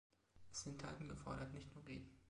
[0.51, 2.09] Es sind Taten gefordert, nicht nur Reden.